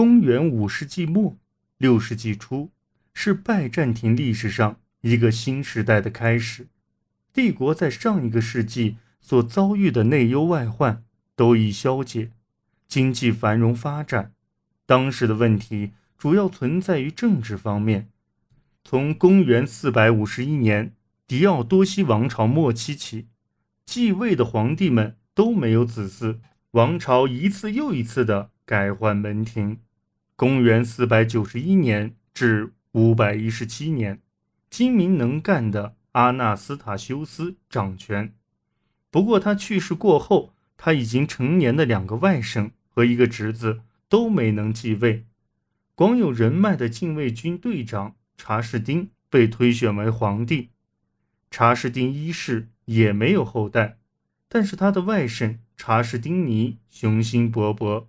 [0.00, 1.36] 公元五世纪末
[1.76, 2.70] 六世纪初，
[3.12, 6.68] 是拜占庭历史上一个新时代的开始。
[7.34, 11.04] 帝国在上一个世纪所遭遇的内忧外患
[11.36, 12.30] 都已消解，
[12.88, 14.32] 经济繁荣发展。
[14.86, 18.08] 当时的问题主要存在于政治方面。
[18.82, 20.94] 从公元四百五十一年
[21.26, 23.26] 狄奥多西王朝末期起，
[23.84, 26.38] 继位的皇帝们都没有子嗣，
[26.70, 28.52] 王朝一次又一次的。
[28.64, 29.80] 改换门庭。
[30.40, 34.22] 公元四百九十一年至五百一十七年，
[34.70, 38.32] 精明能干的阿纳斯塔修斯掌权。
[39.10, 45.26] 不过他去世过后，他已经成年的两个外甥和一个侄子都没能继位。
[45.94, 50.70] 广有人脉的禁卫军队长查士丁被推选为皇帝。
[51.50, 53.98] 查士丁一世也没有后代，
[54.48, 58.06] 但是他的外甥查士丁尼雄心勃勃。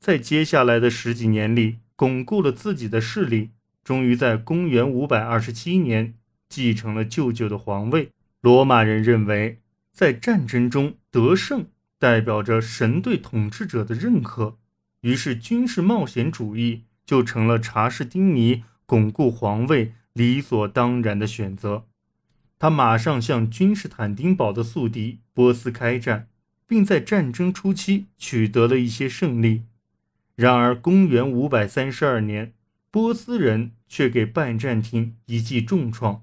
[0.00, 3.50] 在接下来的十几年里，巩固了自己的势力，
[3.84, 6.14] 终于在公元五百二十七年
[6.48, 8.08] 继承了舅舅的皇位。
[8.40, 9.60] 罗马人认为，
[9.92, 11.66] 在战争中得胜
[11.98, 14.56] 代表着神对统治者的认可，
[15.02, 21.84] 于是军事冒险主义就成了查士丁尼巩固皇位理所当然的选择。
[22.58, 26.28] 他马上向君士坦丁堡的宿敌波斯开战，
[26.66, 29.64] 并在战争初期取得了一些胜利。
[30.40, 32.54] 然而，公元五百三十二年，
[32.90, 36.22] 波斯人却给拜占庭一记重创。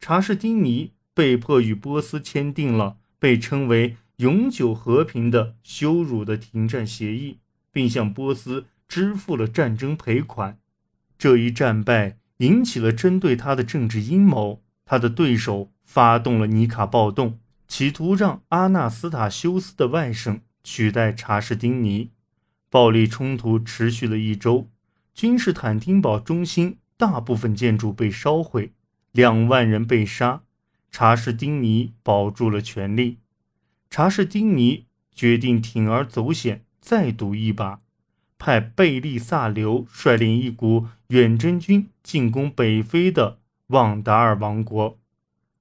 [0.00, 7.38] 查士丁尼被迫与波斯签订了被称为“永久和平”的羞辱的停战协议，
[7.70, 10.58] 并向波斯支付了战争赔款。
[11.16, 22.10] 这一战败引起了针对他的政治阴谋，他的对手发动了尼卡暴动，企图让阿纳斯塔修斯的外甥取代查士丁尼。
[22.72, 24.70] 暴力冲突持续了一周，
[25.12, 28.72] 君士坦丁堡中心大部分建筑被烧毁，
[29.10, 30.40] 两万人被杀。
[30.90, 33.18] 查士丁尼保住了权力。
[33.90, 37.80] 查士丁尼决定铤而走险，再赌一把，
[38.38, 44.98] 派贝利萨留率领一股远征军进攻北非的旺达尔王国。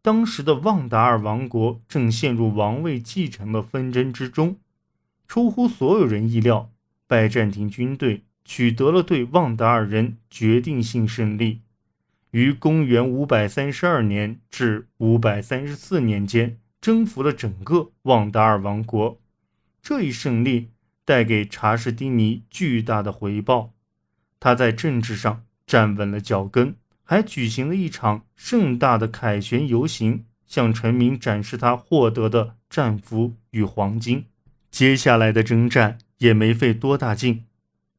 [0.01, 4.55] 当时的旺达尔王国正陷入王位继承的纷争之中，
[5.28, 6.72] 出乎所有人意料。
[7.11, 11.59] 拜占庭军队取得了对旺达尔人决定性胜利，
[12.29, 19.19] 于公元532年至534年间征服了整个旺达尔王国。
[19.81, 20.69] 这一胜利
[21.03, 23.73] 带给查士丁尼巨大的回报，
[24.39, 26.73] 他在政治上站稳了脚跟，
[27.03, 34.23] 还举行了一场盛大的凯旋游行，向臣民展示他获得的战俘与黄金。
[34.69, 35.97] 接下来的征战。
[36.21, 37.45] 也没费多大劲。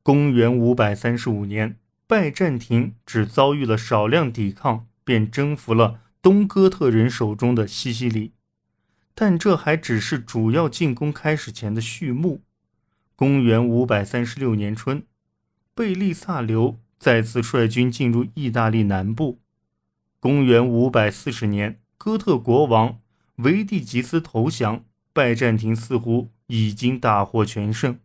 [0.03, 8.33] 公元五百三十五年，拜占庭只遭遇了少量抵抗，便征服了东哥特人手中的西西里。
[9.15, 12.43] 但这还只是主要进攻开始前的序幕。
[13.17, 15.03] 公元五百三十六年春，
[15.75, 19.41] 贝利萨留再次率军进入意大利南部。
[20.19, 23.01] 公元五百四十年，哥特国王
[23.37, 27.99] 维蒂吉斯投降，拜占庭似乎已经大获全胜。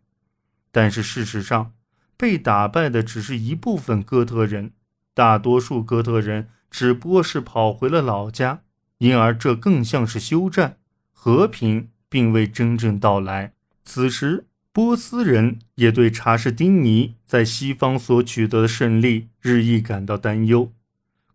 [0.70, 1.72] 但是事实上，
[2.16, 4.72] 被打败的只是一部分哥特人，
[5.14, 8.62] 大多数哥特人只不过是跑回了老家，
[8.98, 10.78] 因而这更像是休战，
[11.12, 13.52] 和平并未真正到来。
[13.84, 20.72] 此时，波斯人也对查士丁尼在西方所取得的胜利日益感到担忧。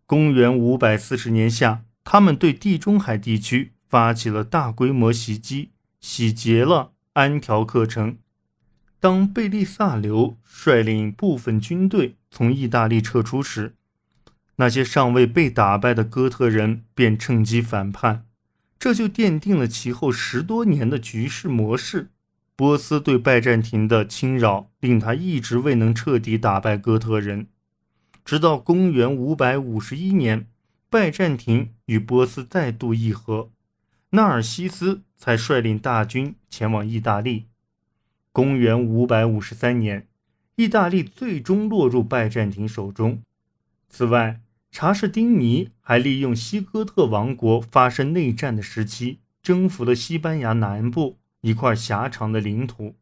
[0.06, 8.16] 公元五百四十年夏，他们对地中海地区发起了大规模袭击，洗劫了安条克城。
[9.04, 13.74] 当贝利萨留率领部分军队从意大利撤出时，
[14.56, 18.24] 那些尚未被打败的哥特人便趁机反叛，
[18.78, 22.12] 这就奠定了其后十多年的局势模式。
[22.56, 27.48] 波斯对拜占庭的侵扰令他一直未能彻底打败哥特人，
[28.24, 30.46] 直到公元五百五十一年，
[30.88, 33.50] 拜占庭与波斯再度议和，
[34.12, 37.48] 纳尔西斯才率领大军前往意大利。
[38.34, 40.08] 公元五百五十三年，
[40.56, 43.22] 意大利最终落入拜占庭手中。
[43.88, 44.40] 此外，
[44.72, 52.96] 查士丁尼还利用西哥特王国发生内战的时期，征服了西班牙南部一块狭长的领土。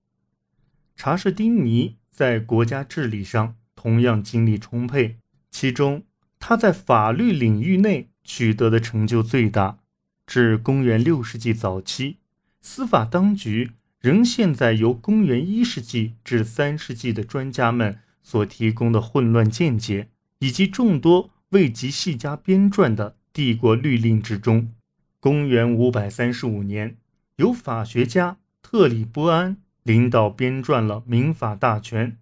[0.94, 5.16] 查士丁尼在国家治理上同样精力充沛，
[5.50, 6.02] 其中
[6.38, 9.78] 他在法律领域内取得的成就最大。
[10.26, 12.18] 至公元六世纪早期，
[12.60, 13.70] 司法当局。
[14.02, 20.08] 仍现在由公元一世纪至三世纪的专家们所提供的混乱见解，
[20.40, 24.72] 以及众多未及细加编撰的帝国律令之中，
[25.20, 26.96] 公元五百三十五年，
[27.36, 32.12] 由法学家特里波安领导编撰了《民法大全》，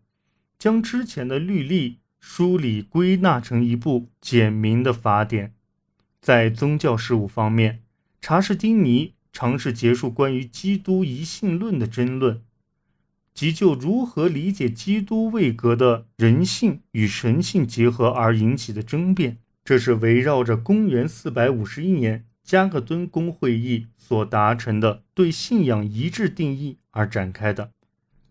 [0.59, 5.55] 将之前的律例梳理归纳成一部简明的法典。
[6.21, 7.81] 在宗教事务方面，
[8.21, 12.43] 查士丁尼尝试结束关于基督一性论的争论。
[13.33, 27.71] 即就如何理解基督位格的人性与神性结合而引起的争辩，这是围绕着公元451年加克敦公会议所达成的对信仰一致定义而展开的。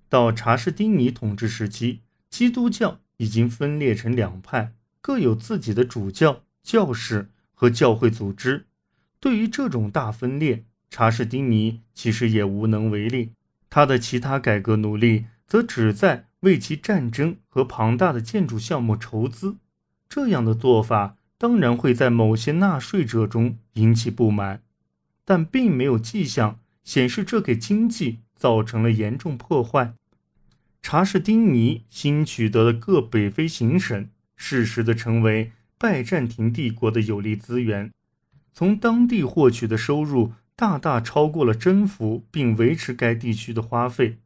[0.09, 8.65] 到查士丁尼统治时期，基督教已经分裂成两派，各有自己的主教、教士和教会组织。
[9.19, 13.31] 对于这种大分裂，查士丁尼其实也无能为力。
[13.69, 19.57] 他的其他改革努力则旨在为其战争和庞大的建筑项目筹资，
[20.07, 24.63] 这样的做法当然会在某些纳税者中引起不满，
[25.23, 29.93] 但并没有迹象显示这给经济造成了严重破坏。
[30.81, 37.91] 查士丁尼新取得的各北非行省适时地成为拜占庭帝国的有力资源，
[38.53, 40.33] 从当地获取的收入。
[40.59, 44.17] 大大超过了征服并维持该地区的花费，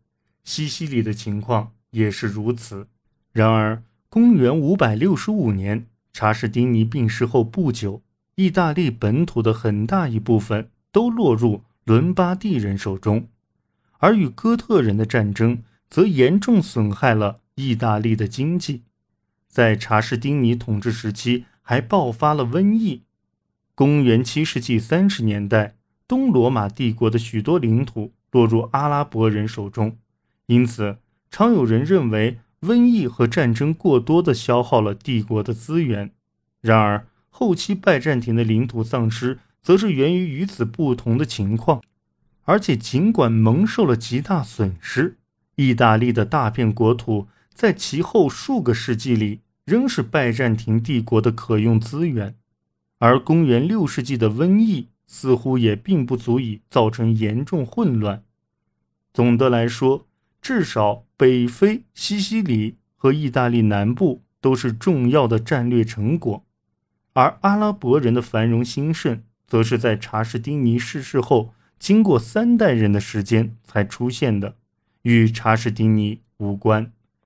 [0.44, 2.88] 西西里的情况也是如此。
[3.32, 8.02] 然而，公元五百六十五年，查士丁尼病逝后不久，
[8.34, 13.28] 意大利本土的很大一部分都落入伦巴第人手中，
[14.00, 18.82] 而与哥特人的战争则严重损害了意大利的经济。
[19.48, 23.04] 在查士丁尼统治时期，还爆发了瘟疫。
[23.76, 25.76] 公元七世纪三十年代。
[26.14, 29.98] 东罗马帝国的许多领土落入阿拉伯人手中，
[30.46, 30.98] 因此
[31.32, 36.12] 常有人认为瘟疫和战争过多地消耗了帝国的资源。
[36.62, 41.82] 然而，后期拜占庭的领土丧失则是源于与此不同的情况。
[42.44, 45.18] 而且，尽管蒙受了极大损失，
[45.56, 52.36] 意大利的大片国土在其后数个世纪里仍是拜占庭帝国的可用资源。
[53.00, 54.90] 而公元六世纪的瘟疫。
[55.06, 58.24] 似乎也并不足以造成严重混乱。
[59.14, 60.08] 总的来说，
[60.42, 66.44] 至少北非、西西里和意大利南部都是重要的战略成果，
[67.14, 74.56] 而阿拉伯人的繁荣兴盛，则是在查士丁尼逝世后，经过三代人的时间才出现的，
[75.04, 76.92] 与查士丁尼无关。